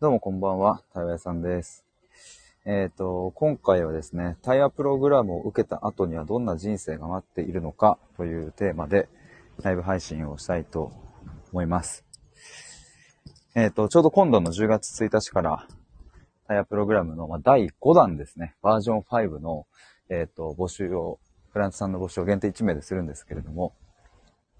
[0.00, 1.84] どうもこんばんは、対話屋さんです。
[2.64, 9.10] えっ、と、今回はですね、対話プログラムを受けた後にはどんな人生が待っているのかというテーマで
[9.60, 10.90] ライブ配信をしたいと
[11.52, 12.06] 思います。
[13.54, 15.66] えっ、と、ちょうど今度の10月1日から
[16.48, 19.66] 対話プログラムの、第5弾ですね、バージョン5の、
[20.08, 21.18] えっ、と、募集を、
[21.52, 23.74] クラントさんの募集を限定1名でするんですけれども、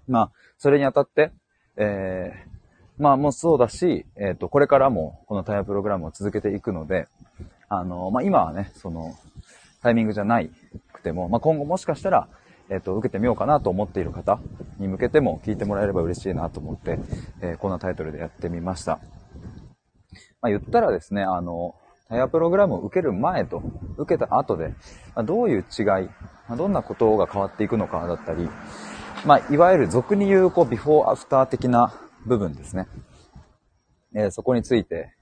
[0.07, 1.31] まあ、それにあたって、
[1.77, 2.60] えー
[3.01, 7.07] まあもうそうだし、えっ、と、これからもこのタイヤプログラムを続けていくので、
[7.67, 9.15] あの、まあ今はね、その、
[9.81, 10.51] タイミングじゃない
[10.93, 12.27] くても、まあ今後もしかしたら、
[12.69, 14.39] えっ、と、受けてみようかなと思っている方
[14.77, 16.99] に向けても聞いてもらえれば嬉しいなと思って、
[17.41, 18.99] えーこんなタイトルでやってみました。
[20.39, 21.73] まあ言ったらですね、あの、
[22.07, 23.63] タイヤプログラムを受ける前と
[23.97, 24.75] 受けた後で、
[25.15, 26.05] まあ、どういう違い、ま
[26.49, 28.47] あどんなことが変わっていくのかだったり、
[29.25, 31.91] まあいわゆる俗に言う、こう、ビフォーアフター的な
[32.25, 32.87] 部分ですね。
[34.13, 35.13] えーそこについて、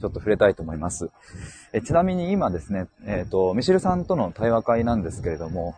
[0.00, 1.10] ちょっと触れたいと思います。
[1.72, 5.76] えちなみに今ですね、えっ、と、ミシルさんとの対話会なんですけれども、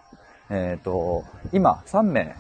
[0.51, 2.37] えっ、と、今3名、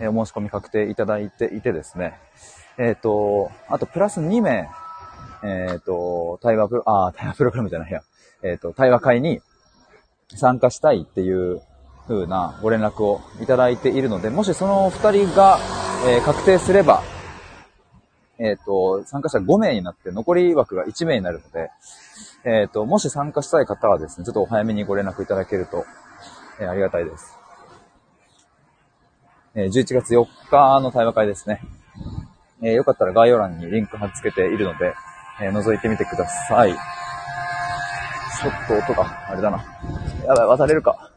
[0.00, 2.18] えお申し込み確定いただいていてですね、
[2.76, 4.68] えっ、と、あとプラス2名、
[5.42, 8.02] えっ、と、対話プロ、あー、対話プログラムじゃないや、
[8.42, 9.40] えっ、と、対話会に
[10.34, 11.62] 参加したいっていう
[12.08, 15.58] 風なご連絡をいただいているので、もしその2人が、
[16.06, 17.02] えー確定すれば、
[18.42, 21.70] えっ、と、参加者5名になって残り枠が1名になるので、
[22.44, 25.84] えっ、と、もし参加したい方はですね、ちょっとお早めにご連絡いただけると、
[26.60, 27.38] えーありがたいです。
[29.54, 31.60] え11月4日の対話会ですね。
[32.62, 34.92] えーよかったら概要欄にリンク貼っ付けているので、
[35.40, 36.72] え覗いてみてください。
[36.72, 36.78] ちょ
[38.50, 39.64] っと音が、あれだな。
[40.26, 41.12] やばい、渡れるか。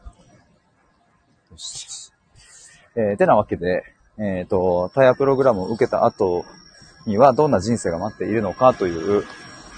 [1.50, 2.12] よし。
[2.94, 3.82] えーてなわけで、
[4.16, 6.44] えっ、と、タイヤプログラムを受けた後
[7.06, 9.24] にはどんな人生が待っているのかという、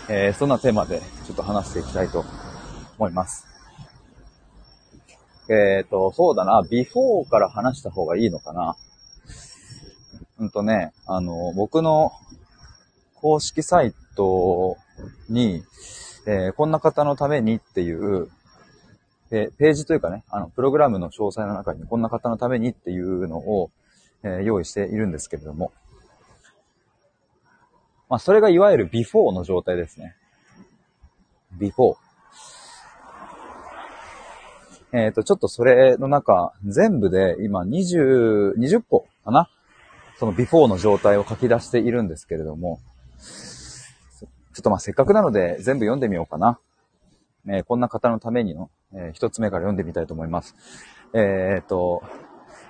[0.08, 2.24] えーそんなテーマでちょっと話していきたいと
[2.98, 3.46] 思います。
[5.50, 8.76] えっ、と、そうだな、ビフォーから話した方がいいのかな。
[10.38, 12.12] うんとね、あの、僕の
[13.14, 14.76] 公式サイト
[15.28, 15.62] に、
[16.26, 18.28] えーこんな方のためにっていう、
[19.30, 23.70] ページというかね、あの、プログラムの詳細の中にこんな方のためにっていうのを、
[24.22, 25.72] えー用意しているんですけれども、
[28.08, 30.16] まあ、それがいわゆるビフォーの状態ですね。
[31.58, 31.96] ビフォー。
[34.92, 39.50] えっ、と、ちょっとそれの中、全部で今20、20個かな？
[40.18, 42.80] そのビフォーの状態を書き出しているんですけれども、
[43.20, 44.26] ちょ
[44.60, 46.58] っとまあせっかくなので全部読んでみようかな。
[47.46, 50.56] えーこんな方のためにの、えー一つ目から読んでみたいと思います。
[51.14, 52.02] えっ、と、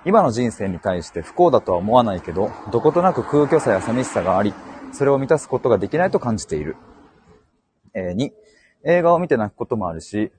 [0.05, 4.53] 今の人生に対して不幸だとは思わないけど、どことなく空虚さや寂しさがあり、
[4.91, 6.75] それを満たすことができないと感じている。
[7.93, 8.31] えー2、
[8.83, 10.31] 映画を見て泣くこともあるし、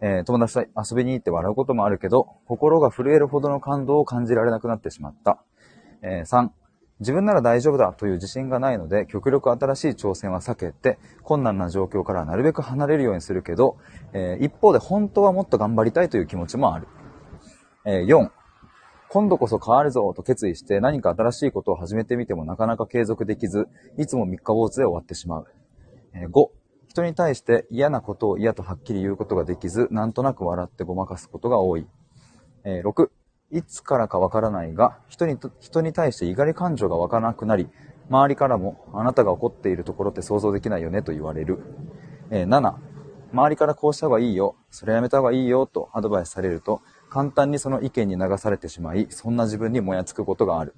[0.00, 5.42] えー友達と遊びに行って笑うこともあるけど、心が震えるほどの感動を感じられなくなってしまった。
[6.02, 6.50] えー3、
[7.00, 13.76] 自分なら大丈夫だという自信がないので、極力新しい挑戦は避けて、困難な状況からなるべく離れるようにするけど、
[14.12, 16.88] えー一方で本当はもっと頑張りたいという気持ちもある。
[17.84, 18.30] えー4、
[19.12, 23.68] 今度こそ変わるぞと決意して何か新しいことを始めてみてもなかなか継続できず、
[23.98, 25.46] いつも三日坊主で終わってしまう。
[26.14, 26.46] えー5、
[26.88, 31.86] 人に対して嫌なことを嫌とはっきり言うことができず、なんとなく笑ってごまかすことが多い。
[32.64, 33.10] えー6、
[33.50, 37.68] いつからかわからないが、人に、人に対して怒り感情がわからなくなり、
[38.08, 41.58] 周りからも、あなたが怒っているところって想像できないよねと言われる。
[42.30, 42.76] えー7、
[43.34, 46.80] 周りからこうした方がいいよ、それやめた方がいいよとアドバイスされると、
[47.12, 50.74] 簡単にその意見に流されてしまい、そんな自分にもやつくことがある。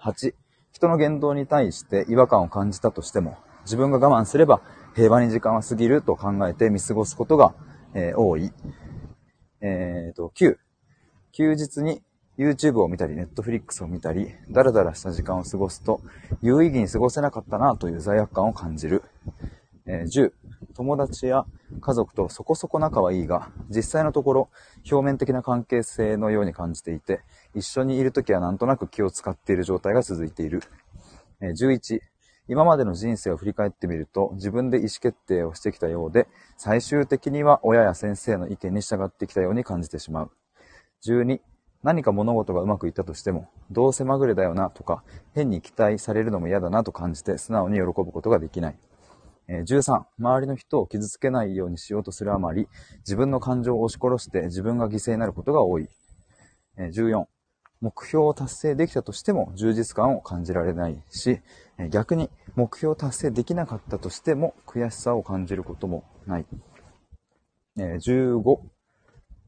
[0.00, 0.34] 8、
[0.72, 4.62] 人の言動に対して違和感を感じたとしても、自分が我慢すれば
[4.96, 7.54] 平和に時間は過ぎると考えて見過ごすことが、
[7.94, 8.50] えー多い。
[9.60, 10.56] えーと、9、
[11.30, 12.02] 休日に
[12.36, 16.00] YouTube を見たり、Netflix を見たり、だらだらした時間を過ごすと、
[16.40, 19.04] 有意義に過ごせなかったなという罪悪感を感じる。
[19.86, 20.32] えー10、
[20.72, 21.46] 友達や
[21.80, 24.50] 家族とそこそこ仲はいいが、実際のところ、
[24.90, 27.20] 表面的な関係性のように感じていて、
[27.54, 30.62] 一緒にいるときはなんとなく気を使っている状態が続いている。
[31.40, 32.00] え11、
[32.48, 40.30] 今までの人生を振り返ってみると、自分で意思決定をしてきたようで、最終的には親や先生の意見に従ってきたように感じてしまう。
[41.04, 41.40] 12、
[41.82, 45.02] 何か物事がうまくいったとしても、どうせまぐれだよなとか、
[45.34, 48.76] 変に期待されるのも嫌だなと感じて素直に喜ぶことができない。
[49.52, 52.68] え13、周りの人を傷つけないようにしようとするあまり、
[53.00, 55.88] 自分の感情を押し殺して自分が犠牲になることが多い。
[56.78, 57.26] え14、
[57.82, 61.40] 目標を達成できたとしても充実感を感じられないし、
[61.76, 66.46] え逆に目標を達成できなかったとしても悔しさを感じることもない。
[67.76, 68.60] え、15、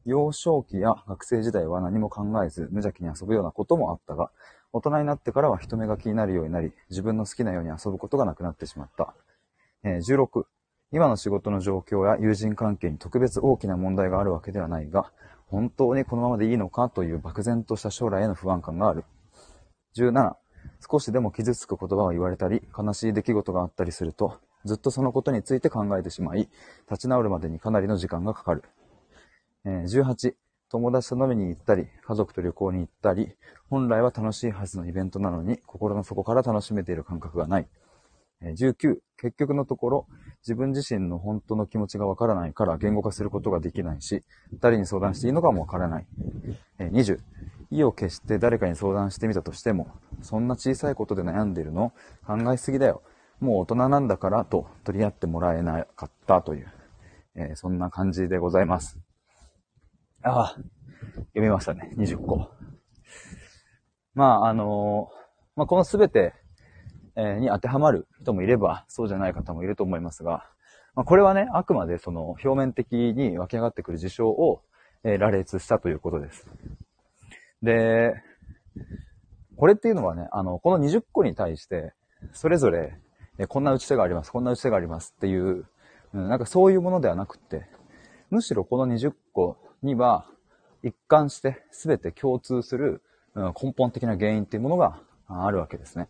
[0.05, 4.29] 幼少期や学生時代は何も考えず無邪気に遊ぶようなこともあったが、
[4.71, 9.15] 大人になってからは人目が気になるようになり、自分の好きなように遊ぶことがなくなってしまった。
[9.87, 10.47] え、16、
[10.91, 15.11] 今の仕事の状況や友人関係に特別大きな問題があるわけではないが、
[15.45, 19.03] 本当にこのままでいいのかという漠然とした将来への不安感がある。
[19.93, 20.37] 17、
[20.89, 26.49] 少しでも傷つく言葉を言われたり、悲しい出来事があったりすると、ずっとそのことについて考えてしまい、
[26.89, 28.63] 立ち直るまでにかなりの時間がかかる。
[29.65, 30.33] え、18、
[30.71, 33.35] 友達と飲みに行ったり、家族と旅行に行ったり、
[33.69, 37.67] 本来は楽しいはずのイベントなのに、心の底から楽しめている感覚がない。
[38.53, 40.07] 19、結局のところ、
[40.41, 44.23] 自分自身の本当の気持ちがわからないから言語化することができないし、
[44.59, 46.07] 誰に相談していいのかもわからない。
[46.79, 47.19] 20、
[47.71, 49.87] 意を決して誰かに相談してみたとしても、
[50.21, 51.93] そんな小さいことで悩んでるの
[52.25, 53.01] 考えすぎだよ。
[53.39, 56.71] もう大人なんだからと取り合ってもらえなかったという、
[57.35, 58.97] えー、そんな感じでございます。
[60.23, 60.55] ああ、
[61.33, 61.91] 読みましたね。
[61.97, 62.49] 20個。
[64.13, 65.15] まあ、あのー、
[65.57, 66.33] まあ、このすべて、
[67.15, 70.45] に当てはまる人もいれば、そうじゃない方もいると思いますが、
[70.95, 74.61] まあ、これはね、あくまでその表面的に湧き上がってくる事象を、
[75.03, 76.47] え羅列したということです。
[77.61, 78.15] で、
[79.55, 81.93] これっていうのはね、あの、この20個に対して、
[82.33, 82.97] それぞれ、
[83.37, 85.65] えこんな打ち手があります、こんな打ち手がありますっていう、
[86.13, 87.67] うん、なんかそういうものではなくて、
[88.31, 90.25] むしろこの20個には、
[90.81, 93.01] 一貫して全て共通する、
[93.33, 96.09] うん、根本的な原因っていうものがあるわけですね。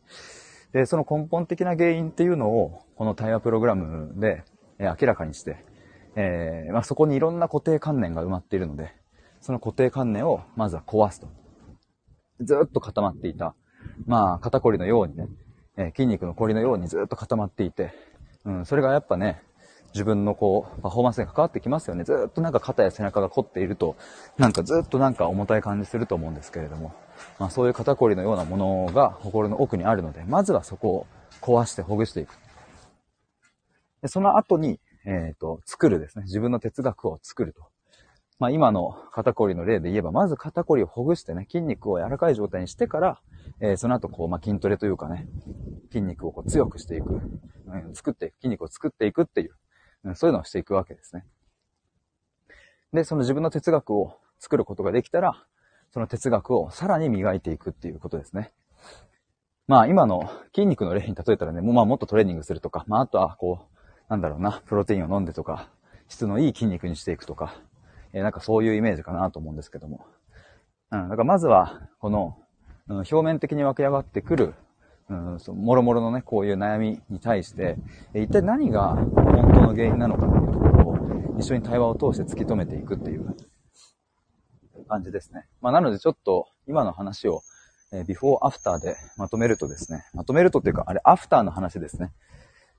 [0.76, 4.44] で、その根本的な原因っていうのを、この対話プログラムで、
[4.78, 5.64] え明らかにして、
[6.18, 8.94] えー、まあ、そこにいろんな固定観念が埋まっているので、
[9.40, 11.30] その固定観念をまずは壊すと。
[12.42, 13.56] ずっと固まっていた。
[14.06, 15.30] まあ、肩こりのようにね、
[15.78, 17.94] えー、筋肉のこりのようにずっと固まっていて、
[18.44, 19.42] うん、それがやっぱね、
[19.94, 22.04] 自分のこう、パフォーマンスに関わってきますよね。
[22.04, 23.96] ずっとなんか肩や背中が凝っていると、
[24.38, 26.92] なんかずっとなんか重たい感じすると思うんですけれども、
[27.40, 31.08] まあそういう肩こりのようなものが心の奥にあるので、まずはそこを
[31.42, 32.36] 壊してほぐしていく。
[34.02, 36.24] でその後に、えっ、ー、と、作るですね。
[36.24, 37.64] 自分の哲学を作ると。
[38.38, 43.22] まあ今の肩こりの例で言えば、まず肩こりをほぐしてね、筋肉を柔らかい状態にしてから、
[43.62, 45.28] えー、その後こう、まあ筋トレというかね、
[45.92, 49.56] 筋肉をこう強くしていく、うん、作っていく、筋肉を作っていくっていう、
[50.04, 51.26] うん、そういうのをしていくわけですね。
[52.94, 55.46] で、その自分の哲学を作ることができたら、
[55.96, 58.52] その哲学をさらに磨いていくっていうことですね。
[59.66, 65.70] まあ今の筋肉の例に例えたらね、もうまあもっとトレーニングするとか、まああとはこう、なんだろうな、プロテインを飲んでとか、
[66.10, 67.56] 質のいい筋肉にしていくとか、
[68.12, 70.06] えー、なんかそういうイメージかなと思うんですけども。
[70.92, 72.38] うん、だからまずは、この、
[72.90, 74.54] うん、表面的に湧き上がってくる、
[75.10, 77.78] うん、そもろもろのね、こういう悩みに対して、
[78.14, 83.34] えー、一体何が本当の原因なのかっていうところを、一緒に対話を通して突き止めていくっていう
[84.86, 85.48] 感じですね。
[85.62, 87.42] まあなのでちょっと、今の話を、
[87.92, 92.12] え、ビフォーアフターでまとめるとですね、まとめるとっていうか、あれ、アフターの話ですね。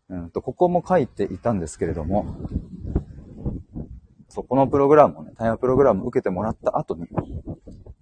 [0.09, 2.27] うんと、ここも書いていたんですけれども、
[4.29, 7.07] そう、このプログラムをね、対話プログラムを受けてもらった後に、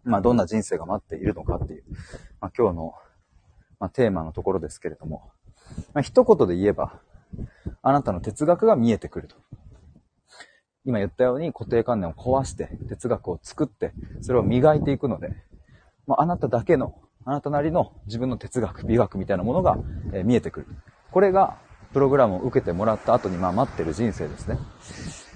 [0.03, 1.85] まあ、どんな人生が待っているのかっていう、
[2.41, 2.95] まあ、今日の、
[3.79, 5.31] まあ、テーマのところですけれども、
[5.93, 7.01] まあ、一言で言えば、
[7.83, 9.37] あなたの哲学が見えてくると。
[10.85, 15.31] 今言ったように固定観念を壊して、哲学を作って、それを磨いていくので、
[16.07, 19.79] まあ、あなただけの、あなたなりの自分の哲学、美学みたいなものが、
[20.13, 20.67] え、見えてくる。
[21.11, 21.59] これが、
[21.95, 24.59] プログラムを受けてもらった後に、まあ、待ってる人生ですね。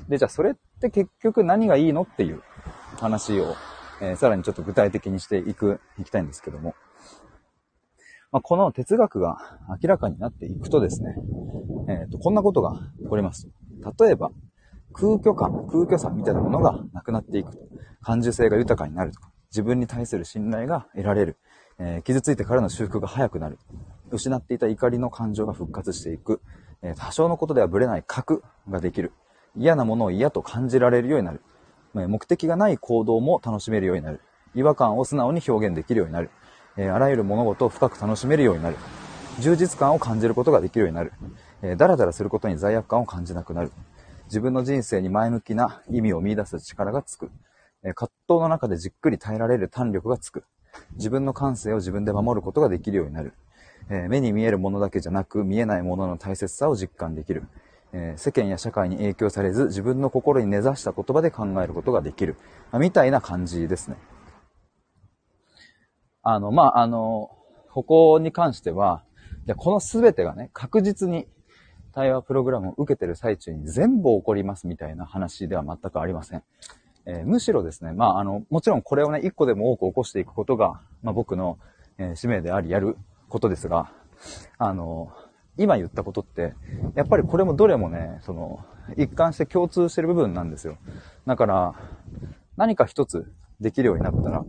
[0.08, 2.42] で、じゃあそれって結局何がいいのっていう
[2.98, 3.54] 話を、
[4.02, 6.74] えー、さらにちょっと具体的にしていく、いきたいんですけども。
[8.32, 11.14] まあ、この哲学が明らかになっていくとですね、
[11.88, 13.48] えっ、ー、と、こんなことが起こります。
[13.98, 14.30] 例えば、
[14.92, 17.50] 空虚感、空虚さみたいなものがなくなっていく。
[18.02, 21.36] 感受性が豊かになるとか、自分に対する信頼が得られる。
[21.78, 23.58] えー、傷ついてからの修復が早くなる。
[24.10, 26.40] 失っていた怒りの感情が復活していく。
[26.82, 29.12] えー、多少のことではブレない核ができる。
[29.56, 31.42] 嫌なものを嫌と感じられるようになる。
[31.94, 34.20] 目的がない行動も楽しめるようになる。
[34.54, 36.30] 違和感を素直に表現できるようになる。
[36.76, 38.76] えあらゆる物事を深く楽しめるようになる。
[39.40, 41.12] 充実感を感じることができるようになる。
[41.62, 43.72] えー、だらだらすることに罪悪感を感じなくなる。
[44.28, 47.30] 自分の人生に前向きな意味を見出す力がつく。
[47.82, 50.44] 葛藤の中でじっくり耐えられる胆力がつく。
[50.96, 53.32] 自分の感性を自分で守ることができるようになる。
[54.10, 57.44] 目に見えるものだけじゃなく、見えないものの大切さを実感できる。
[58.16, 62.36] 世間や社会に影響されず自分の心に根ざした言葉で考えることができる。
[62.74, 63.96] みたいな感じですね。
[66.22, 67.30] あの、まあ、あの、
[67.72, 69.04] ここに関しては、
[69.46, 71.26] じゃこの全てがね、確実に
[71.92, 76.42] 対話プログラムを受けてる最中に全部起こりますみたいな話では全くありません。
[77.06, 81.58] えー、むしろですね、まあ、あの、もちろんこれをね、一個でも多く起こしていくことが、まあ、僕の、
[81.96, 82.96] えー、使命であり、やる
[83.28, 83.90] ことですが、
[84.58, 85.10] あの、
[85.56, 86.54] 今言ったことって、
[86.94, 88.64] やっぱりこれもどれもね、その、
[88.96, 90.76] 一貫して共通してる部分なんですよ。
[91.26, 91.74] だから、
[92.56, 94.44] 何か一つできるようになったら、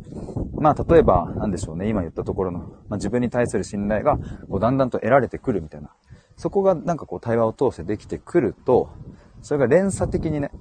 [0.55, 4.17] まあ、例えば、なんでしょうね、今言ったところの、まあ、自分に対する信頼が、
[4.49, 5.89] こう、だんだんと得られてくるみたいな。
[6.39, 8.89] そこがなんかこう、対話を通してできてくると、
[9.41, 10.51] それが連鎖的にね、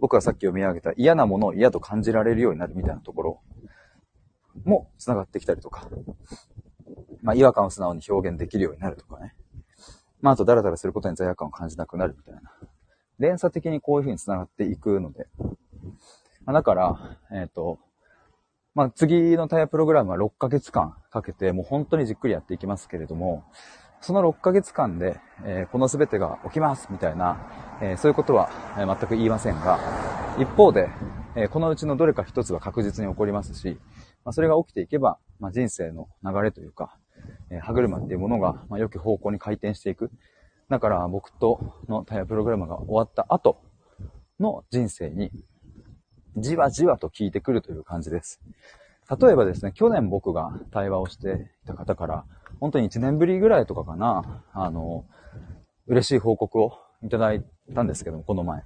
[0.00, 3.40] 僕がさっき読み上げた嫌なものを嫌と感じられるようになるみたいなところ
[4.64, 5.88] も繋がってきたりとか、
[7.22, 9.36] まあ、違和感を素直に表現できるようになるとかね。
[10.20, 12.40] まあ、あと、ダラダラすることに罪悪感を感じなくなるみたいな。
[13.20, 15.28] 連鎖的にこういう風に繋がっていくので。
[16.46, 17.78] まあ、だから、えっ、ー、と、
[18.74, 23.44] まあ、次のタイヤプログラムは6ヶ月間かけて、もう本当にじっくりやっていきますけれども、
[24.04, 29.80] その6ヶ月間で、えー、この全てが起きますみたいな、えー、そういうことは、え、全く言いませんが、
[30.38, 30.90] 一方で、
[31.34, 33.78] えこのうちのどれか一つは確実に起こりますし、
[34.22, 36.98] まあ、それが起きていけば、まあ、人生の流れというか、
[37.48, 40.10] え歯車っていうものが、まあ、良き方向に回転していく。
[40.68, 43.56] だから僕とのタイヤプログラムが終わった後
[44.38, 45.30] の人生に、
[46.36, 48.42] じわじわと効いてくるという感じです。
[49.18, 52.24] 例えばですね、去年僕が対話をしていた方から、
[52.64, 55.04] 本当に1年ぶりぐらいとかかな、あの、
[55.86, 57.44] 嬉しい報告をいただい
[57.74, 58.62] たんですけども、この前。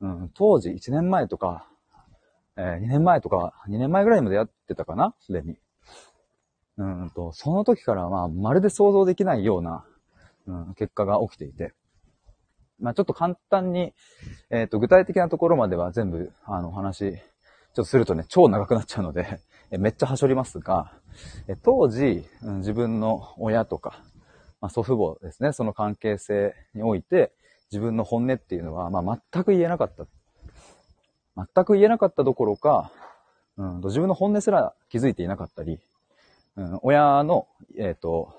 [0.00, 1.68] うん、当時1年前とか、
[2.56, 5.56] えー、2年前とか、2年前ぐらいまでやってたかなすでに。
[6.76, 9.84] うんと、その時からまあ、まるで想像できないような、
[10.46, 11.74] うん、結果が起きていて。
[12.78, 13.94] まあ、ちょっと簡単に、
[14.50, 17.18] えっ、ー、と、具体的なところまでは全部、あの、話、ちょっ
[17.74, 20.92] とするとね、超長くなっちゃうので、めっちゃはしょりますが、
[21.62, 24.02] 当時、自分の親とか、
[24.60, 27.32] まあ、祖父母ですね、その関係性において、
[27.70, 30.06] 自分の本音っていうのは、まあ、全く言えなかった。
[31.36, 32.90] 全く言えなかったどころか、
[33.56, 35.78] うん、自分の本音すら気づいていなかったり、
[36.56, 37.46] うん、親の、
[37.76, 38.32] えっ、ー、と、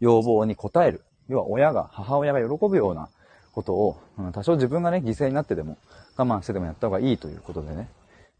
[0.00, 1.02] 要望に応える。
[1.28, 3.08] 要は親が、母親が喜ぶような
[3.52, 5.78] ことを、うん、多少自分がね、犠牲になってでも、
[6.16, 7.88] 我慢してでもやった方がいいということでね、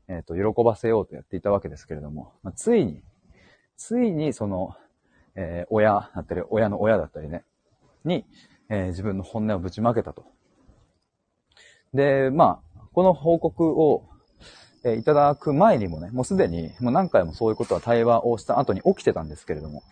[0.09, 3.03] えっ、ー、と、喜ばせようとやっていたわけですけれども、まあ、ついに、
[3.77, 4.75] ついにその、
[5.35, 7.45] えー、親だったり、親の親だったりね、
[8.05, 8.25] に、
[8.71, 10.25] えー、自分の本音をぶちまけたと。
[11.95, 14.05] で、まあ、この報告を、
[14.85, 19.83] え、いただく前にもね、もうすでに、もう何回もそういうことは対話をした後に起きてたんですけれども、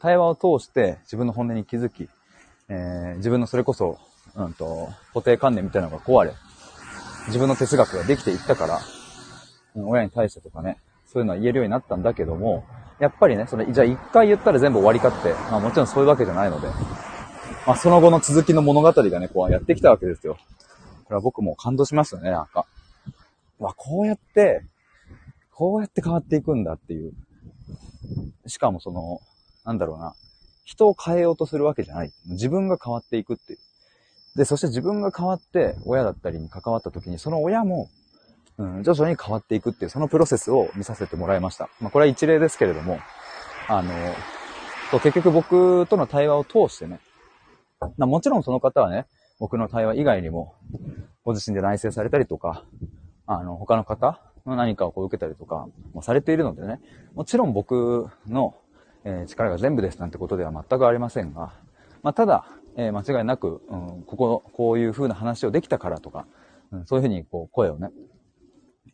[0.00, 2.08] 対話を通して自分の本音に気づき、
[2.68, 3.98] えー、自分のそれこそ、
[4.34, 6.34] うんと、固定観念みたいなのが壊れ、
[7.28, 8.80] 自分の哲学ができていったから、
[9.86, 12.64] 親に対してとかね、そういうのは言えるようになったんだけども、
[12.98, 16.68] やっぱりね、それ、じゃあ一回言ったら全部終わりかって、まあもちろんそういうわけじゃないので、
[17.66, 20.36] まあその後の続きの物語がね、こうやってきたわけですよ。
[21.04, 22.66] これは僕も感動しますよね、なんか。
[23.58, 24.62] わ、こうやって、
[25.52, 27.12] こうやって変わっていくんだっていう。
[28.46, 29.20] しかもその、
[29.64, 30.14] なんだろうな。
[30.64, 32.12] 人を変えようとするわけじゃない。
[32.26, 33.58] 自分が変わっていくっていう。
[34.36, 37.88] で、そして自分が変わって親だったりに関わった時に、その親も
[38.58, 41.68] うん、徐々に変わっていくっていう、そのプロセスを見させてもらいました。
[41.80, 42.98] まあ、これは一例ですけれども、
[43.68, 43.92] あの、
[44.90, 47.00] と結局僕との対話を通してね、
[47.96, 49.06] ま、もちろんその方はね、
[49.38, 50.54] 僕の対話以外にも、
[51.24, 52.64] ご自身で内省されたりとか、
[53.26, 56.80] あの、他の方の何かをこう受けたりとかもされているのでね、
[57.14, 58.56] もちろん僕の、
[59.04, 61.52] えー、力が全部ですなんてことでは全くありませんが、
[62.02, 62.46] まあ、ただ、
[62.76, 66.26] えー、間違いなく、うん、ここ、こういう風な話をできたからとか、
[66.72, 67.90] うん、そういう風にこう声をね、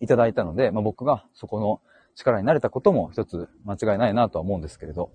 [0.00, 1.80] いただいたので、まあ、僕がそこの
[2.14, 5.10] 力になれたことも一つ間違いないなとは思うんですけれど、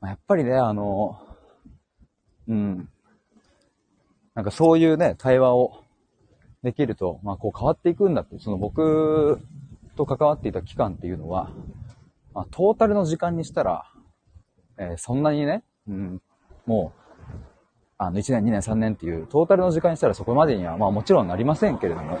[0.00, 1.18] まあ、やっぱりね、あの、
[2.48, 2.88] うん、
[4.34, 5.84] なんかそういうね、対話を
[6.62, 9.40] できると、まあこう変わっていくんだって、その僕
[9.96, 11.50] と関わっていた期間っていうのは、
[12.34, 13.84] まあ、トータルの時間にしたら、
[14.78, 16.22] えー、そんなにね、うん、
[16.66, 17.32] もう、
[17.98, 22.18] あの、1年、2年、3年っていう、トータルの時間にしたらそこまでには、まあもちろんなりませんけれども、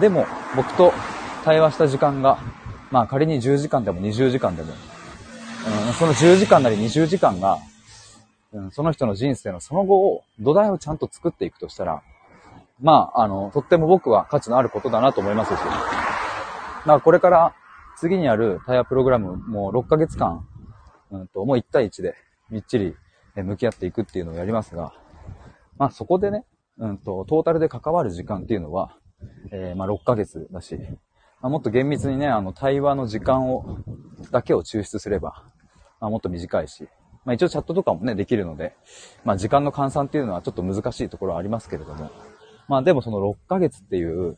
[0.00, 0.92] でも、僕と
[1.44, 2.38] 対話した時間が、
[2.90, 4.72] まあ仮に10時間でも20時間でも、
[5.86, 7.58] うん、その10時間なり20時間が、
[8.52, 12.02] うん、その人の人生のその後を、土台をちゃんと作っていくとしたら、
[12.80, 15.60] まあ、あの、とっても僕は価値のあることだなと思いますし、
[16.84, 17.54] まあこれから
[17.96, 20.46] 次にある対話プログラムもう6ヶ月間、
[21.10, 22.14] うんと、もう1対1で
[22.50, 22.94] みっちり
[23.36, 24.92] 向き合っていくっていうのをやりますが、
[25.78, 26.44] まあそこでね、
[26.78, 28.96] うんと、トータルで関わる時間っていうのは、
[29.50, 30.76] えー、まあ、6ヶ月だし、
[31.40, 33.78] まあ、もっと厳密にね、あの、対話の時間を、
[34.30, 35.44] だけを抽出すれば、
[36.00, 36.88] まあ、もっと短いし、
[37.24, 38.74] まあ一応チャットとかもね、できるので、
[39.24, 42.10] まあ時間の換算っていうのはちょっと難しいところはありますけれども、
[42.68, 44.36] まあでもその6ヶ月っていう、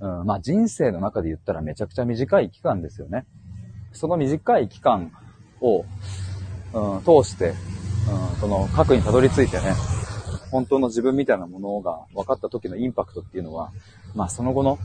[0.00, 3.26] うん、まあ人生の中で言ったらめちゃくちゃ短い期間ですよね。
[3.92, 5.12] その短い期間
[5.60, 5.84] を、
[6.74, 9.72] うん、通して、うん、その核にたどり着いてね、
[10.50, 13.72] 本当の自分みたいなものが分かった時のインパクトっていうのは、
[14.16, 14.78] まあその後の、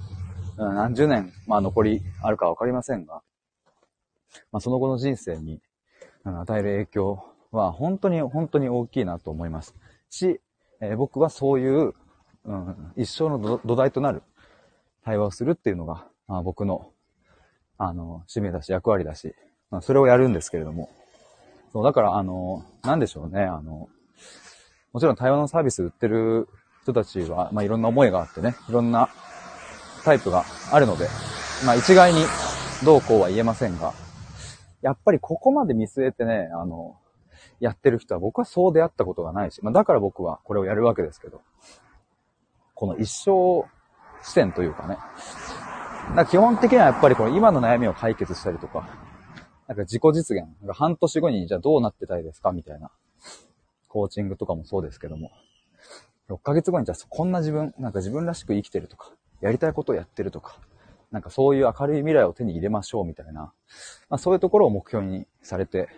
[0.58, 3.22] 何十年、まあ残りあるか分かりませんが、
[4.52, 5.62] まあその後の人生に
[6.26, 9.74] 与える影響は本当に本当に大きいなと思います。
[10.10, 10.42] し、
[10.82, 11.94] えー、僕はそういう、
[12.44, 14.22] うん、一生の土台となる
[15.06, 16.92] 対話をするっていうのが、まあ、僕の、
[17.78, 19.34] あの、使命だし役割だし、
[19.70, 20.90] まあ、それをやるんですけれども。
[21.72, 23.88] そう、だから、あの、なんでしょうね、あの、
[24.92, 26.50] もちろん対話のサービス売ってる
[26.84, 29.10] 人たちは、まあ、いろんな思いがあってね、いろんな
[30.04, 31.08] タイプがあるので、
[31.66, 32.26] まあ、一概に
[32.84, 33.94] どうこうは言えませんが、
[34.82, 36.98] やっぱりここまで見据えてね、あの、
[37.60, 41.42] やってる人は僕はそう出会ったことがないし、まあ、だから僕はこれをやるわけですけど、
[42.74, 43.68] この一生
[44.24, 44.98] 視点というかね、
[46.16, 48.90] だ基本的にはやっぱりこの今の悩みを解決したりとか、
[49.68, 52.90] なんか自己実現、なんか半年後にじゃあどうなってたいですかみたいな、
[53.88, 55.32] コーチングとかもそうですけども、
[56.32, 59.12] 6ヶ月後にじゃあこんな自分、なんか自分らしく生きてるとか、
[59.42, 60.58] やりたいことをやってるとか、
[61.12, 65.90] なんかそういう明るい未来を手に入れましょうみたいな、まあそういうところを目標にされて、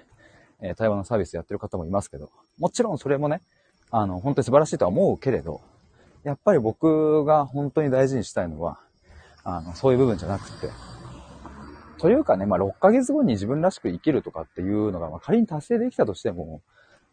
[0.61, 3.41] えー、対話のサービスやってる方もいますけど、もちろんそれもね、
[3.91, 5.61] あの、本当に素晴らしいとは思うけれど、
[6.23, 8.79] やっぱり僕が本当に大事にしたいのは、
[9.43, 10.69] あの、そういう部分じゃなくて、
[11.99, 16.61] というかね、まあ、6ヶ月後に自分らしく生きるとかっていうのが、まあ、仮に達成できたとしても、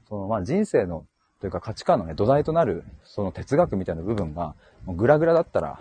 [0.09, 1.07] その、まあ、人生の、
[1.41, 4.55] というか価値観のね、土台となる、その哲学みたいな部分が、
[4.87, 5.81] グラグラだったら、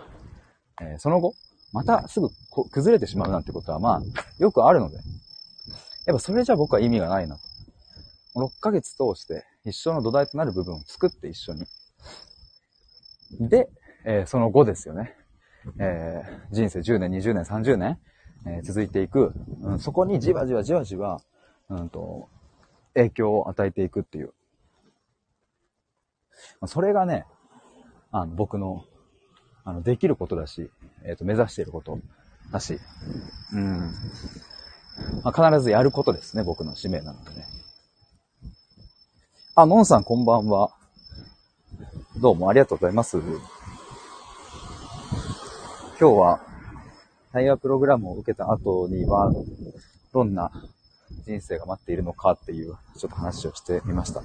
[0.80, 1.34] えー、その後、
[1.72, 2.28] またすぐ
[2.70, 4.02] 崩れてしまうなんてことは、まあ、
[4.38, 4.96] よくあるので、
[6.06, 7.42] やっぱそれじゃ僕は意味がないなと。
[8.36, 11.66] 6ヶ月通して一生の土台となる部分を作って一緒に。
[13.48, 13.68] で、
[14.04, 15.14] えー、その後ですよね。
[15.78, 17.98] えー、人生10年、20年、30年、
[18.46, 21.20] えー、続いていく、うん、そこにじわじわじわじわ、
[21.68, 22.28] うんと、
[22.94, 24.32] 影響を与えていくっていう。
[26.66, 27.26] それがね、
[28.12, 28.84] あの、僕の、
[29.64, 30.70] あの、できることだし、
[31.04, 31.98] えっ、ー、と、目指していること
[32.52, 32.78] だし、
[33.52, 33.92] うん。
[35.22, 37.46] まあ、必ずやることですね、僕の使命なのでね。
[39.54, 40.70] あ、のんさんこんばんは。
[42.16, 43.18] どうもありがとうございます。
[43.18, 43.30] 今
[45.98, 46.40] 日は、
[47.32, 49.32] 対話プログラムを受けた後には、
[50.12, 50.50] どんな
[51.26, 54.22] 人生が待っているのかっていう、ちょっと話をしてみました。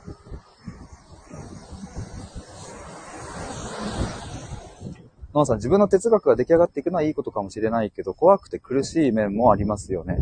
[5.35, 10.17] ノンさん、自分の哲学が出来上がっていくのはいいことかもしれないけど、怖くて苦しい面もありますよね。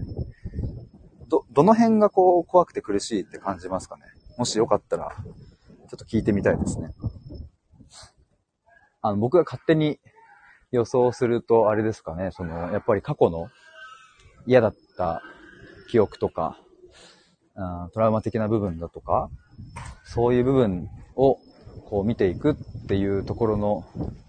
[1.29, 4.01] ど、どの辺がこう、怖くて苦しいって感じますかね？
[4.39, 5.31] もしよかったら、ちょ
[5.85, 6.89] っと聞いてみたいですね。
[9.01, 9.99] あの、僕が勝手に
[10.71, 13.49] 予想すると、あれですかね、その、やっぱり過去の
[14.47, 15.21] 嫌だった
[15.91, 16.57] 記憶とか、
[17.93, 19.29] トラウマ的な部分だとか、
[20.05, 21.37] そういう部分を
[21.85, 22.55] こう見ていくっ
[22.87, 23.85] ていうところの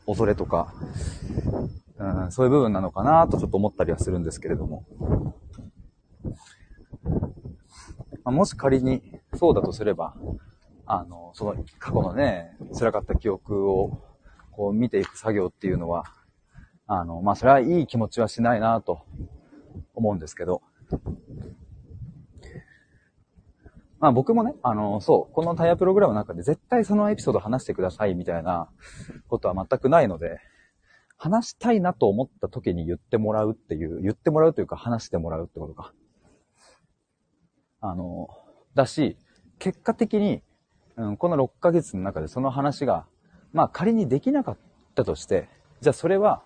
[0.06, 0.72] 恐れとか、
[1.98, 4.84] うん、そういう部分なのかなとちょっと思ったりはするんですけれども。
[8.24, 9.02] ま、もし仮に
[9.34, 10.14] そうだとすれば、
[10.86, 14.02] あの、その過去のね、辛かった記憶を
[14.50, 16.04] こう見ていく作業っていうのは、
[16.86, 19.02] あの、まあ、それはいい気持ちはしないなと
[19.94, 20.62] 思うんですけど、
[24.04, 28.68] まあ僕もね、あの、そう、このタイヤプログラムの中で絶対そのエピソード話してくださいみたいな
[29.28, 30.40] ことは全くないので、
[31.16, 35.94] 話したいなと思った時に言ってもらうっていう、言ってもらうというか話してもらうってことか。
[37.80, 38.28] あの、
[38.74, 39.16] だし、
[39.58, 40.42] 結果的に、
[40.96, 43.06] うん、この6ヶ月の中でその話が、
[43.54, 44.58] まあ仮にできなかっ
[44.94, 45.48] たとして、
[45.80, 46.42] じゃあそれは、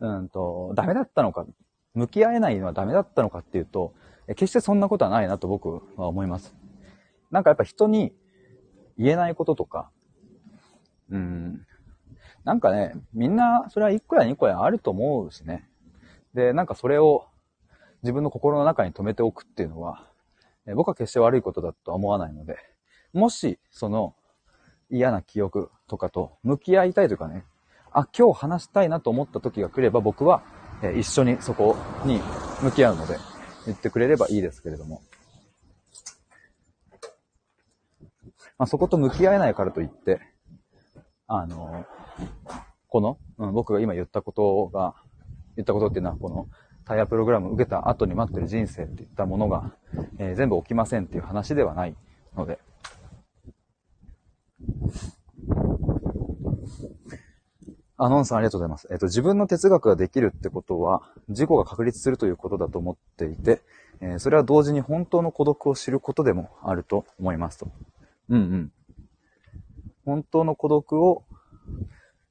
[0.00, 1.46] うんと、ダメだったのか、
[1.94, 3.94] 向き合えないのはダメだったのかっていうと、
[4.30, 6.58] 決してそんなことはないなと僕は思います。
[7.30, 8.12] なんかやっぱ人に
[8.96, 9.90] 言えないこととか、
[11.10, 11.66] うん、
[12.44, 15.68] なんかね、みんなそれは1個や2個やあると思うしね。
[16.34, 17.26] で、なんかそれを
[18.02, 20.06] 自分の心の中に留めておくっていうのは、
[20.66, 22.56] え僕は決して悪いことだとは思わないので、
[23.12, 24.14] もし、その
[24.90, 27.44] 嫌な記憶とかと向き合いたいというかね、
[27.92, 30.42] あ、今日話したいなと思った時が来れば僕は、
[30.82, 32.20] え一緒にそこに
[32.62, 33.16] 向き合うので、
[33.66, 35.02] 言ってくれればいいですけれども。
[38.58, 40.20] まあ、そこと向き合えないからといって、
[41.28, 41.86] あの、
[42.88, 44.94] この、うん、僕が今言ったことが、
[45.56, 46.48] 言ったことっていうのは、この
[46.84, 49.74] タイヤプログラムを受けた後に待ってる人生っていったものが、
[50.18, 51.94] えー、全部起きませんっていう話ではない
[52.34, 52.58] ので。
[57.96, 58.88] あ、ノンさんありがとうございます。
[58.90, 63.60] えっ、と、自分の哲学ができるってことは、自己が確立するということだと思っていて、
[64.00, 67.68] えー、それは同時に本当の孤独を知ることでもあると思いますと。
[68.28, 68.72] うんうん。
[70.04, 71.24] 本当の孤独を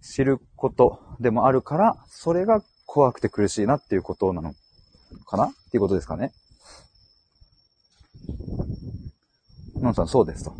[0.02, 4.54] 知ることでもあるから、それが怖くて苦しいなっていうことなの
[5.26, 6.32] かなっていうことですかね。
[9.82, 10.54] のんさん、そうですと。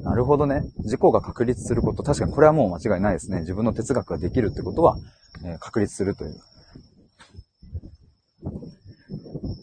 [0.00, 0.62] なるほどね。
[0.78, 2.02] 自己が確立すること。
[2.02, 3.40] 確かにこれはもう間違いないですね。
[3.40, 4.96] 自分の哲学ができるってことは、
[5.44, 6.40] えー、確立するという。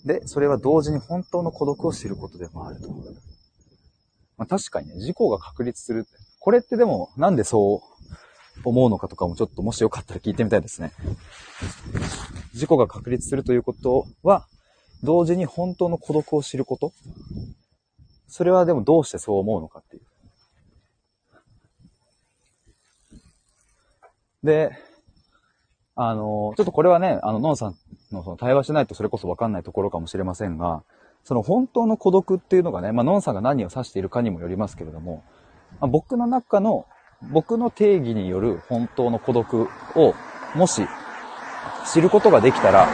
[0.05, 2.89] で、それは同時に本当の孤独を知ることでもあると。
[4.39, 6.07] まあ、確かにね、自己が確立する。
[6.39, 10.93] これってでも、なんでそう思うのかとかもちょっともしよかったら聞いてみたいですね。
[12.53, 14.47] 自己が確立するということは、
[15.03, 16.93] 同時に本当の孤独を知ること
[18.27, 20.03] それはでもどうしてそう思うのかっていう。
[24.45, 24.71] で、
[25.95, 27.75] あの、ちょっとこれはね、あの、ノンさん
[28.13, 30.83] のその対話しないとそれこそわかんないところかもしれませんが、
[31.23, 35.23] その本当の孤独っていうのがね、まあ、ノンさんが何を指しているかにもよりますけれども、
[35.79, 36.85] まあ、僕の中の、
[37.31, 40.13] 僕の定義による本当の孤独を、
[40.55, 40.87] もし、
[41.91, 42.87] 知ることができたら、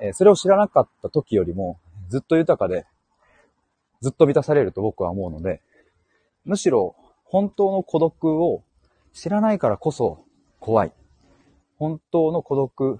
[0.00, 2.86] え、それを知らなかった時よりも、ずっと豊かで、
[4.00, 5.62] ずっと満たされると僕は思うので、
[6.44, 8.64] むしろ、本当の孤独を
[9.12, 10.24] 知らないからこそ
[10.58, 10.92] 怖い。
[11.78, 12.98] 本当の孤独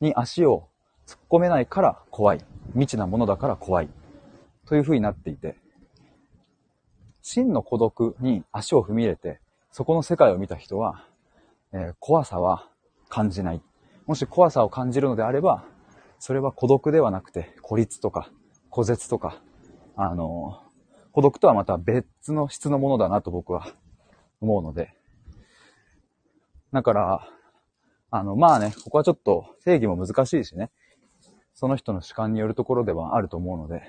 [0.00, 0.68] に足を
[1.08, 2.44] 突っ込めないから怖い。
[2.74, 3.88] 未知なものだから怖い。
[4.66, 5.56] という風になっていて、
[7.22, 9.40] 真の孤独に足を踏み入れて、
[9.72, 11.06] そこの世界を見た人は、
[11.72, 12.68] えー、怖さは
[13.08, 13.62] 感じない。
[14.06, 15.64] もし怖さを感じるのであれば、
[16.18, 18.30] それは孤独ではなくて、孤立とか、
[18.68, 19.40] 孤絶とか、
[19.96, 23.66] あのー、孤独とはまた別の質のものだなと僕は
[24.42, 24.92] 思うので。
[26.70, 27.28] だから、
[28.10, 30.70] あの、まあね、ここはちょっと正義も難しいしね。
[31.58, 33.82] その人の主観によるところではあると思うので、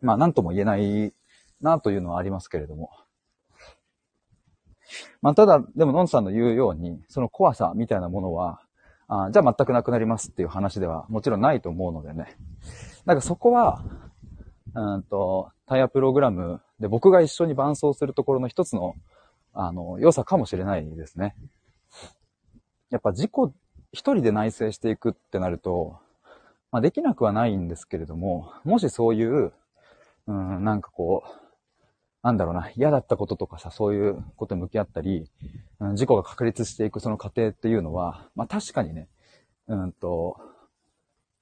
[0.00, 1.12] まあ、なんとも言えない
[1.60, 2.88] なというのはありますけれども。
[5.20, 8.62] まあ、ただ、でも、のんさんの言うように、その怖さみたいなものは、
[9.06, 12.38] あじゃあ全くなくなりますっていう話ではもちろんないと思うのでね。
[13.04, 13.84] なんかそこは、
[14.74, 18.94] うんと、タイヤプログラムで僕が一緒に伴走するところの一つの、
[19.52, 21.36] あの、良さかもしれないですね。
[22.88, 23.30] やっぱ自己、
[23.92, 25.98] 一人で内省していくってなると、
[26.76, 29.54] まあ、できなくはないんですけれども、もしそういう、
[30.26, 31.86] うん、なんかこう、
[32.22, 35.30] なんだろうな、嫌だったこととかさ、そういうことに向き合ったり、
[35.80, 39.08] うん、自己が確立していくその過程っていうのは、まあ確かにね、
[39.68, 40.36] うんと、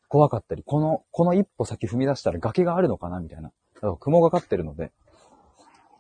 [0.07, 3.51] 怖かったり、この、この一歩先踏み出したら崖があるのかなみたいな。
[3.75, 4.93] だから雲がかってるので、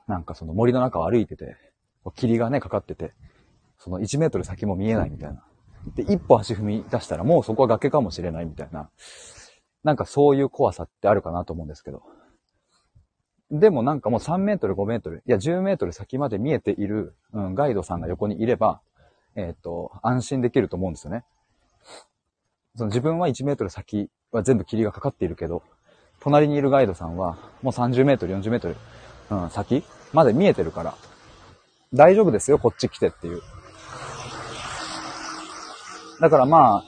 [0.06, 1.56] なんかその森の中を歩いてて、
[2.14, 3.14] 霧がね、かかってて、
[3.80, 5.44] その1メートル先も見えないみたいな。
[5.94, 8.90] で、一歩足踏み出したらもうそこは崖かもしれないみたいな。
[9.82, 12.02] なんかそういう怖さってあるかなと思うんですけど。
[13.50, 18.80] でもなんかもう3メートル、5メートル、いや10メートル先まで見えている、うん、ガイドさんが横にいれば、
[19.36, 21.24] えっ、ー、と、安心できると思うんですよね。
[22.76, 25.62] その自分は1メートル先は全部霧がかかっているけど、
[26.20, 28.76] 隣にいるガイドさんはもう30メートル、40メートル、
[29.30, 30.94] うん、先まで見えてるから、
[31.92, 33.42] 大丈夫ですよ、こっち来てっていう。
[36.24, 36.84] だからまあ、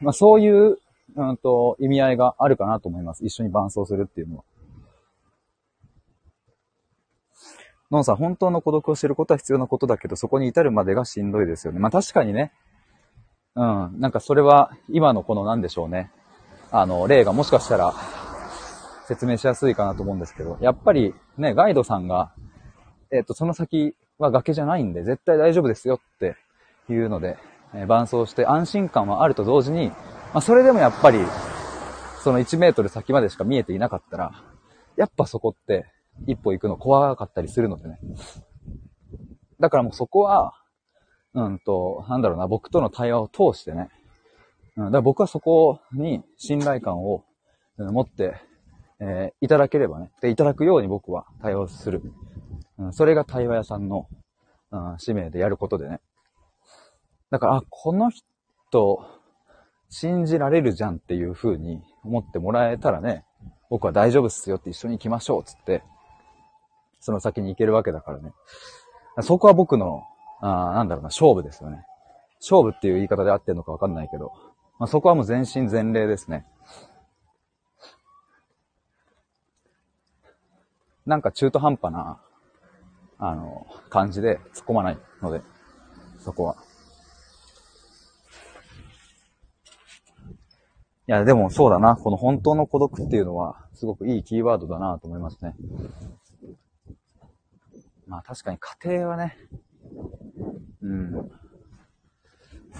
[0.00, 0.78] まあそういう、
[1.14, 3.24] うんと、意味合いがあるかなと思います。
[3.24, 4.44] 一緒に伴走するっていうのは。
[7.92, 11.78] ノンさん、本当の孤独を知ることは必要なことだけど、そこに至るまでがしんどいですよね。
[11.78, 12.52] まあ確かにね。
[13.54, 14.00] うん。
[14.00, 16.10] なんかそれは、今のこのなんでしょうね。
[16.72, 17.94] あの、例がもしかしたら、
[19.06, 22.32] 説明しやすいかなと思うんですけど、やっぱりね、ガイドさんが、
[23.12, 26.36] えっ、と、その先は崖じゃないんで、絶対大丈夫ですよって
[26.88, 27.36] いうので、
[27.74, 29.94] え伴走して安心感はあると同時に、ま
[30.34, 31.18] あ、それでもやっぱり、
[32.22, 34.32] その1メートル先までしか見えていなかったら、
[34.96, 35.86] やっぱそこって
[36.26, 37.98] 一歩行くの怖かったりするのでね。
[39.58, 40.54] だからもうそこは、
[41.34, 43.88] うんと、なんだろうな、僕との対話を通してね、
[44.76, 47.24] うん、だから僕はそこに信頼感を
[47.78, 48.34] 持って、
[49.00, 52.02] えー、いただければね、で、いただくように僕は対話する。
[52.78, 54.06] うん、それが対話屋さんの、
[54.70, 56.00] うん、使命でやることでね。
[57.32, 59.06] だから、あ、この人、
[59.88, 63.24] 信じられるじゃんっていう風に思ってもらえたらね、
[63.70, 65.82] 僕は大丈夫っすよって一緒に行きましょうっつって、
[67.00, 68.32] その先に行けるわけだからね。
[69.22, 70.04] そこは僕の、
[70.42, 71.86] あなんだろうな、勝負ですよね。
[72.38, 74.32] 勝負っていう言い方で合ってるのかわかんないけど、
[74.78, 76.44] まあ、そこはもう全身全霊ですね。
[81.06, 82.20] なんか中途半端な、
[83.18, 85.40] あの、感じで突っ込まないので、
[86.18, 86.56] そこは。
[91.08, 91.96] いや、でもそうだな。
[91.96, 95.56] この本当の孤独っていうのは、すごくいいキーワードだなと思いますね。
[98.06, 99.36] まあ確かに家庭はね、
[100.80, 101.30] うん、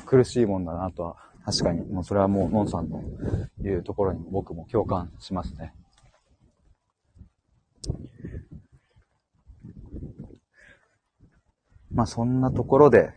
[0.06, 3.02] 苦しいもんだなとは、確かに、もうそれはもう、のんさんの
[3.58, 5.74] 言うところに僕も共感しますね。
[11.90, 13.12] まあそんなところで、で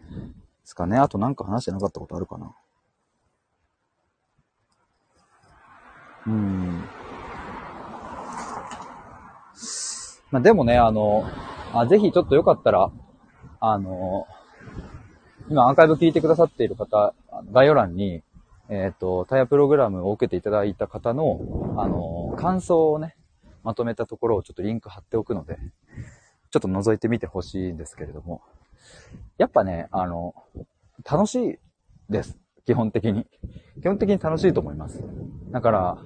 [0.64, 0.98] すかね。
[0.98, 2.56] あとなんか話してなかったことあるかな。
[6.28, 6.84] うん。
[10.32, 11.24] まあでもね、あの、
[11.74, 12.92] あぜひちょっとよかったら、
[13.60, 14.28] あの、
[15.50, 17.14] 今アーカイブ聞いてくださっている方、
[17.52, 18.24] 概要欄に、
[18.70, 23.16] えっ、ー、と、タイヤプログラムを受けていただいた方の、あの、感想をね、
[23.64, 25.58] まとめたところをちょっとリンク貼っておくので、
[26.50, 28.42] ちょっと覗いてみてほしいんですけれども、
[29.38, 30.34] やっぱね、あの、
[31.10, 31.60] 楽しい
[32.10, 32.38] です。
[32.66, 33.28] 基本的に。
[33.82, 35.04] 基本的に楽しいと思います。
[35.52, 35.98] だから、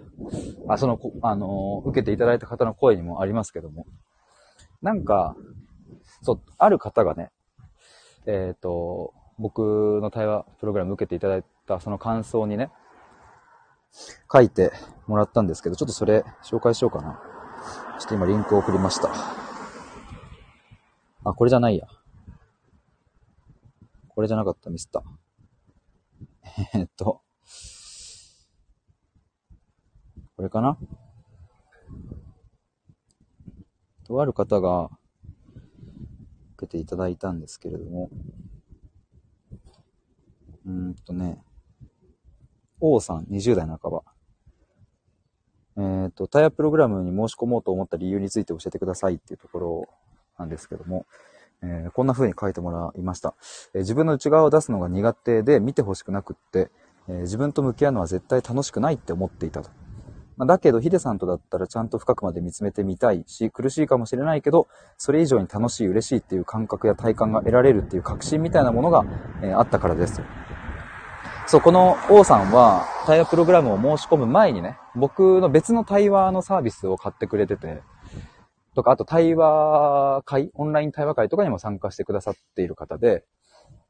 [0.67, 3.85] あ、その、あの、受けていただいた方の声にもありますけども、
[4.81, 5.35] なんか、
[6.21, 7.31] そう、ある方がね、
[8.25, 12.69] えっ、ー、と、僕の対話プログラム受けていただいたその感想にね、
[14.31, 14.71] 書いて
[15.07, 17.21] もらったんですけど、ちょっとそれ紹介しようかな。
[17.99, 19.09] ちょっと今リンクを送りました。
[21.23, 21.87] あ、これじゃないや。
[24.09, 25.03] これじゃなかった、ミスった。
[26.73, 27.21] え、っと、
[30.35, 30.77] これかな？
[34.05, 34.89] とある方が
[36.55, 38.09] 受けていただいたんですけれども、
[40.65, 41.43] うーんとね、
[42.79, 44.03] 王さん、20代半ば。
[45.77, 49.89] えー、っと、タイヤプログラムに申し込もうと思った理由について教えてくださいっていうところ
[50.37, 51.05] なんですけども、
[51.61, 53.35] えー、こんな風に書いてもらいました、
[53.73, 56.71] えー、自分の内側を出すのが苦手で見てほしくなくって、
[57.07, 59.69] えー、自分と向き合うのは絶対楽しくないって思っていたと。
[60.39, 69.03] まあ、だけど、ヒデさんとだったらちゃんと深くまで見つめてみたいし、苦しいかもしれないけど、それ以上に楽しい、嬉しいっていう感覚や体感が得られるっていう確信みたいなものが、
[69.43, 70.21] えあったからです。
[71.45, 77.81] そう、この王さんは、対話プログラムを申し込む前にね、僕の別の対話のサービスを買ってくれてて、
[78.79, 83.25] とか、あと対話会、オンライン対話会とかにも参加してくださっている方で、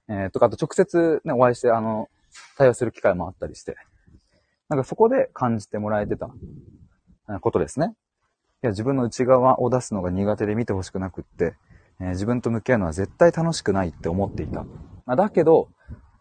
[0.07, 2.09] えー、とか、あと直接ね、お会いして、あの、
[2.57, 3.75] 対話する機会もあったりして、
[4.67, 6.31] なんかそこで感じてもらえてた
[7.39, 7.93] ことですね。
[8.63, 11.53] いや、自分の内側を出すのが苦手で見てほしくなくって、
[11.99, 14.63] えー、自分と向き合うのは絶対楽しくないって思っていた。
[15.05, 15.69] まあ、だけど、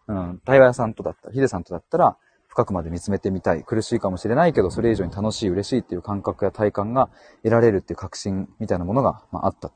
[0.07, 2.17] うん、対話屋さんとだった、ヒデさんとだったら、
[2.59, 3.63] 深くまで見つめてみたい。
[3.63, 7.09] 苦しいかもしれないけど、それ以上に楽しい、嬉しいっていう感覚や体感が
[7.43, 9.71] 得られるっていう確信みたいなものが、まあ、あった。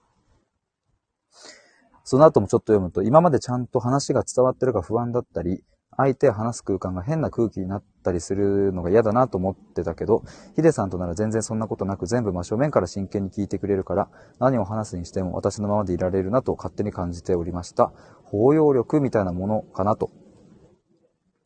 [2.04, 5.64] その後もちょっと読むと、今までちゃんと話が伝わってるか不安だったり、
[5.96, 10.24] 相手話す空間が変な空気になったりするのが嫌だなと思ってたけど、
[10.58, 17.94] ヒデさんとなら全然そんなことなく全部真正面から真剣に聞いてくれるから、何を話すにしても私のままでいられるなと勝手に感じておりました。
[18.26, 20.12] 包容力みたいなものかなと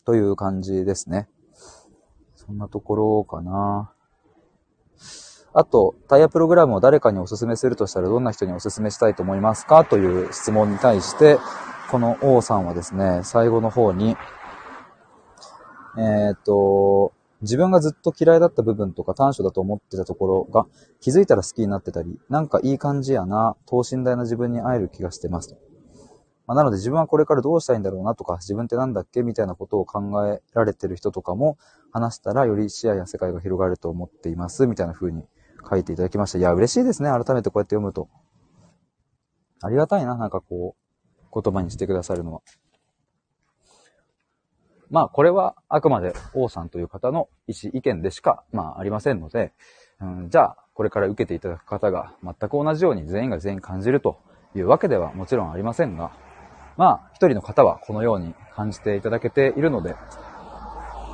[0.07, 1.27] という感じですね。
[2.33, 3.91] そんなところかな。
[5.53, 11.39] あと、タイヤプログラムを誰かにお勧めするとしたらどんな人にお勧めしたいと思いますかという質問に対して、
[11.91, 14.15] この王さんはですね、最後の方に、
[15.97, 20.67] えっ、と、自分がずっと嫌いだった部分とか短所だと思ってたところが
[21.01, 25.57] 気づいたら好きになってたり、なんかいい感じやな、等身大な自分に会える気がしてます。
[26.47, 31.57] まあ、なので自分はこれからどうしたいんだろうなとか、自分ってなんだっけみたいなことを考えられてる人とかも
[31.91, 34.65] 話したらより視野や世界が広がると思っています。
[34.65, 35.25] みたいな風に
[35.69, 36.37] 書いていただきました。
[36.37, 37.09] いや、嬉しいですね。
[37.09, 38.07] 改めてこうやって読むと。
[39.61, 40.15] ありがたいな。
[40.15, 40.75] なんかこ
[41.33, 42.41] う、言葉にしてくださるのは。
[44.89, 49.53] まあ、これはあくまで王さんという方の意思、意見でしか、まあ、ありませんので、
[49.99, 54.17] うん、じゃあ、これから受けていただく方が全く同じように全員が全員感じると
[54.55, 56.11] いうわけではもちろんありませんが、
[56.77, 59.95] まあ、一人の方はこのように感じていただけているので、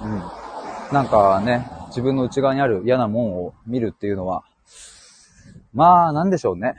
[0.01, 0.21] うん。
[0.93, 4.43] なんかね、自分の内側にある嫌なもんを見るっていうのは、
[5.73, 6.75] まあ、なんでしょうね。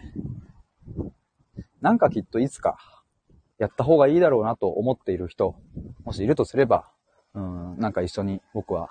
[1.81, 2.79] なんかきっといつか
[3.59, 5.57] やった方がいいだろうなと思っている人、
[6.05, 6.89] もしいるとすれば、
[7.35, 8.91] うん、なんか一緒に僕は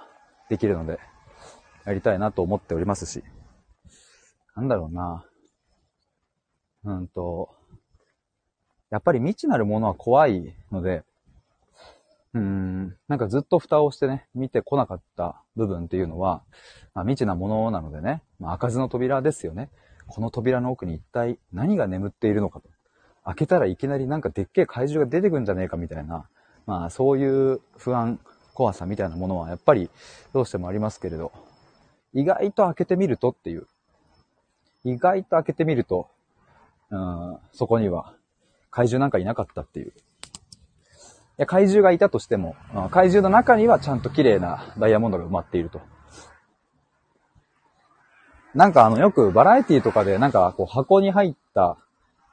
[0.49, 0.99] できるので、
[1.85, 3.23] やりたいなと思っておりますし、
[4.55, 5.25] なんだろうな。
[6.85, 7.49] うんと、
[8.93, 11.01] やっぱり未知なるものは怖いので、
[12.35, 16.43] うん、なんかずっと蓋をしてね、見てこなかった部分っていうのは、
[16.93, 19.71] まあ、未知なものなのでね、まあ、開かずの扉ですよね。
[20.05, 22.69] この扉の奥に一体何が眠っているのかと。
[23.25, 26.29] 開けたらいきなりなんかでっけえ怪獣が出てくんじゃねえかみたいな、
[26.67, 28.19] まあそういう不安、
[28.53, 29.89] 怖さみたいなものはやっぱり
[30.33, 31.31] どうしてもありますけれど、
[32.13, 33.65] 意外と開けてみるとっていう。
[34.83, 36.09] 意外と開けてみると、
[36.91, 38.13] うん、そこには
[38.73, 39.87] 怪獣なんかいなかったっていう。
[39.87, 39.91] い
[41.37, 42.55] や、怪獣がいたとしても、
[42.89, 45.79] 怪獣の中にはちゃんと綺麗なダイヤモンドが埋まっていると。
[48.55, 51.77] なんかあの、よくバラエティとかでなんかこう箱に入った、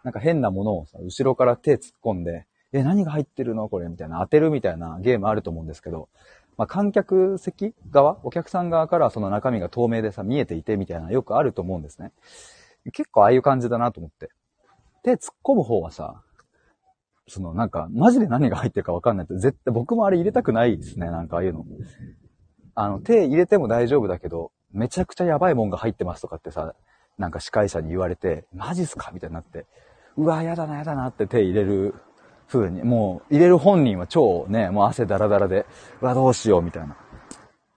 [0.03, 6.09] なんか変なものをさ、後ろから手突っ込んで、え、何が入ってるのこれみたいな、当てるみたいなゲームあると思うんですけど、
[6.57, 12.13] まあ、観客席側、お客さん側からその中身が透明でさ、見えていてみたいな、よくあると思うんですね。
[12.93, 14.31] 結構ああいう感じだなと思って。
[15.03, 16.23] 手突っ込む方はさ、
[17.31, 21.65] そのなんか、マジで何が入ってるかわかんないと、絶対僕もあれ入れたくないですね、なんかああいうの。
[22.75, 26.75] あの、手入れても大丈夫だけど、めちゃくちゃやばいもんが入ってますとかってさ、
[27.19, 29.67] なんか司会者に言われて、マジっすかみたいになって、
[30.17, 31.95] うわ、やだな、やだなって手入れる
[32.49, 35.67] 風に、もう入れる本人は超ね、もう汗だらだらで、
[36.01, 36.97] うわ、どうしようみたいな。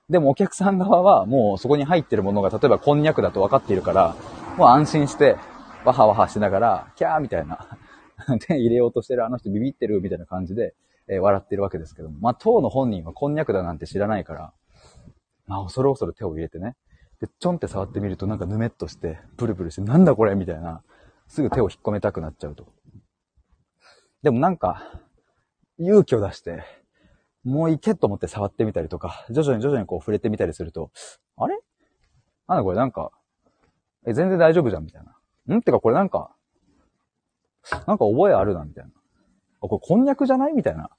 [0.09, 4.15] でもお客さん側はもうそこに入ってるものが、例えばこんにゃくだと分かっているから、
[4.57, 5.37] もう安心して、
[5.85, 7.67] わはわはしながら、キャーみたいな。
[8.47, 10.75] 手入れようとしてるあの人ビビってるみたいな感じで、
[11.07, 12.19] えー、笑ってるわけですけども。
[12.19, 14.53] まあ、当の本人はこんにゃくだなんて知らないから、
[15.47, 16.75] まあ、恐る恐る手を入れてね。
[17.19, 20.83] で、ちょんって触ってみるとなんかぬめっとして、プルプルして、なんだこれみたいな。
[21.27, 22.67] すぐ手を引っ込めたくなっちゃうと。
[24.21, 25.01] でもなんか、
[25.77, 26.63] 勇気を出して、
[27.43, 30.91] もういけと思って触ってみたりとか、徐々に徐々にこう触れてみたりすると、
[31.37, 31.57] あれ？
[32.47, 32.77] なんだこれ？
[32.77, 33.11] なんか、
[34.05, 35.03] え、全然大丈夫じゃんみたい
[35.47, 35.55] な。
[35.55, 35.59] ん？
[35.59, 36.35] ってかこれなんか、
[37.71, 38.91] なんか覚えあるなみたいな。
[39.61, 40.53] あ、これこんにゃくじゃない？
[40.53, 40.89] みたいな。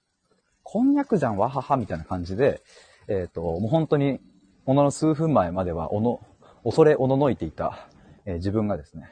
[0.62, 2.62] こんにゃくじゃん、わはは、みたいな感じで、
[3.09, 4.20] えっ、ー、と、もう本当に、
[4.64, 6.20] ものの数分前までは、おの、
[6.64, 7.88] 恐れおののいていた、
[8.24, 9.11] えー、自分がですね、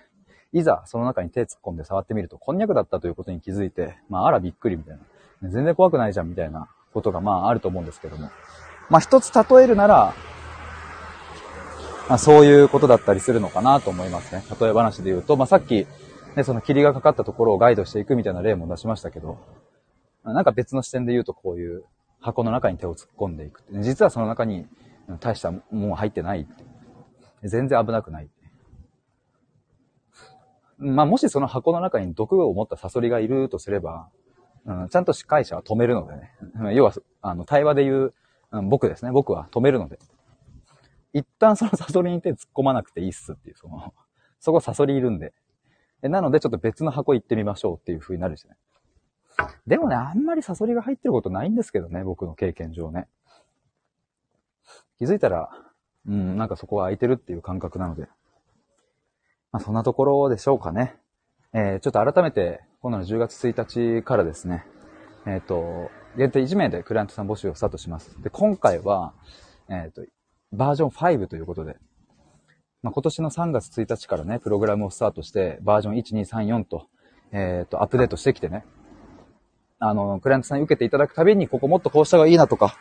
[0.55, 5.03] いざその中に手突っ込んで触ってみると、こんにゃくだったということに気づいて、まあ、あらびっくりみたいな。
[5.51, 8.31] 全然怖くないじゃんみたいなことがまああると思うんですけども。
[8.89, 10.15] まあ一つ例えるなら、
[12.09, 14.45] まあそういうことだったりするのかなと思いますね。
[14.61, 15.87] 例え話で言うと、まあさっき、
[16.37, 19.39] ね、その霧がかかったところをガイドしていくみたいな例も出しましたけど、
[20.25, 21.85] なんか別の視点で言うとこういう
[22.21, 23.63] 箱の中に手を突っ込んでいく。
[23.81, 24.67] 実はその中に
[25.21, 26.47] 大したもの入ってない
[27.45, 28.31] 全然危なくない。
[30.79, 34.09] まあ、もしその箱の中に毒を持ったサソリがいるとすれば、
[34.65, 36.33] うん、ちゃんと司会者は止めるのでね。
[36.75, 38.15] 要は、あの、対話で言う、
[38.53, 39.13] うん、僕ですね。
[39.13, 39.99] 僕は止めるので。
[41.13, 43.93] 一旦そのサソリに手突っ込まなくていいっすっていう、その、
[44.41, 45.33] そこサソリいるんで。
[46.09, 48.57] なので、ちょっと別の箱行ってみましょうっていう風になるしね。
[49.67, 53.09] でもね、あんまりサソリが入ってることないんですけどね、僕の経験上ね。
[54.99, 55.51] 気づいたら、
[56.07, 58.09] うん、なんかそこは空いてるっていう感覚なので。
[59.53, 60.97] まあ、そんなところでしょうかね。
[61.53, 64.67] えー、ちょっと改めて、今度の10月1日からですね、
[65.27, 68.21] えっ、ー、と、限定1名でクライアントさん募集をスタートします。
[68.23, 69.15] で、今回は、
[69.69, 70.05] えっ、ー、と、
[70.53, 71.77] バージョン5ということで、
[72.83, 76.89] まあ、今年の3月1日からね、プログラムをスタートして、バージョン1234と、
[77.31, 78.65] えっ、ー、と、アップデートしてきてね、
[79.79, 82.77] あの、クライアントさんに受けていただくたびに、ここもっとこうした方がいいなとか、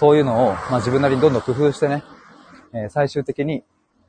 [0.00, 2.02] そういうのを、まあ、自分なりにどんどん工夫してね、
[2.72, 3.62] えー、最終的に、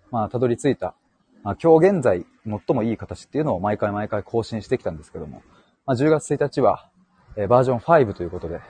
[0.09, 0.95] まあ、たどり着いた、
[1.43, 5.43] まあ、今日現在、最もいい形っていうのを毎回毎回更新してきたんですけども、
[5.85, 6.89] まあ、10月1日は、
[7.35, 8.61] えー、バージョン5ということで、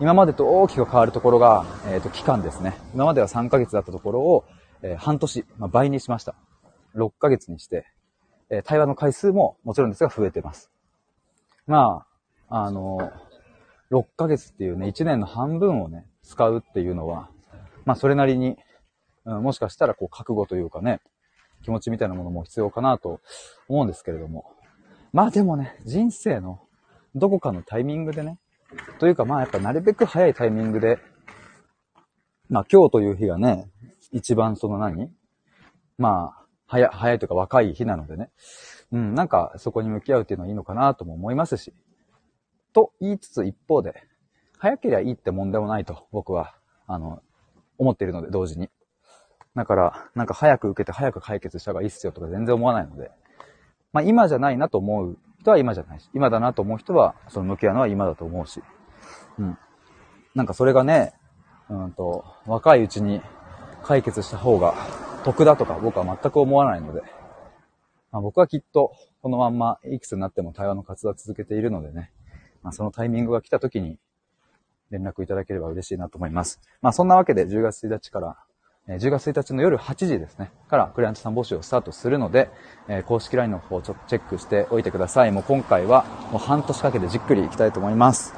[0.00, 2.78] 今までと大きく変わるところが、えっ、ー、と、期間ですね。
[2.94, 4.44] 今までは3ヶ月だったところを、
[4.84, 6.34] えー、半年、まあ、倍にしました。
[6.94, 7.86] 6ヶ月にして、
[8.50, 10.70] えー、対話の回数ももちろんですが増えてます。
[11.66, 12.06] ま
[12.50, 17.30] あ、あのー、6ヶ月っていうね、1年の半分をね、使うっていうのは、
[17.86, 18.58] まあ、それなりに、
[19.24, 21.00] うん、もしかしたらこう、覚悟というかね、
[21.62, 23.20] 気持ちみたいなものも必要かなと
[23.68, 24.52] 思うんですけれども。
[25.14, 26.60] まあでもね、人生の
[27.14, 28.38] どこかのタイミングでね、
[28.98, 30.98] というかまあやっぱなるべく早いタイミングで、
[32.50, 33.70] まあ今日という日がね、
[34.14, 35.10] 一番その何？
[35.98, 38.30] まあ、早、早いというか若い日なのでね。
[38.92, 41.74] うん、なんかそこに向き合うっていうのはいいのかなとも思いますし。
[42.72, 44.02] と言いつつ一方で、
[44.58, 46.54] 早ければいいってもんでもないと僕は、
[46.86, 47.22] あの、
[47.76, 48.70] 思っているので同時に。
[49.54, 53.10] だから、なんか早く受けて早く解決した方がいいっすよとか全然思わないので、
[53.92, 58.62] まあ今じゃないなと思う人は今じゃないし、今だなと思う人はその向き合うのは今だと思うし、
[59.38, 59.58] うん。
[60.34, 61.14] なんかそれがね、
[61.68, 63.20] うんと、若いうちに
[63.84, 64.74] 解決した方が
[65.24, 67.02] 得だとか僕は全く思わないので、
[68.12, 72.10] まあ、僕はきっとこのまんまいくつになっても対話の活動は続けているのでね、
[72.62, 73.98] まあ、そのタイミングが来た時に、
[74.90, 76.60] 連絡いただければ嬉しいなと思います。
[76.80, 78.36] まあそんなわけで10月1日から、
[78.86, 82.50] え10月1日の夜8時ですね、からクライアントさん募集をスタートするので、
[82.88, 85.32] え公式 LINE の方をちょっとチェックしておいてください。
[85.32, 88.34] もう今回はもう半年かけてじっくりいきたいと思います。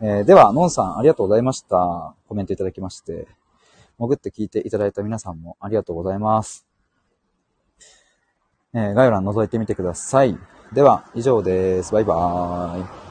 [0.00, 2.14] えーでは、のんさんありがとうございました。
[2.28, 3.26] コメントいただきまして、
[3.98, 6.66] 潜って聞いていただいた皆さんもありがとうございます。
[8.74, 10.38] えー概要欄覗いてみてください。
[10.72, 11.92] では、以上です。
[11.92, 13.05] バイバーイ。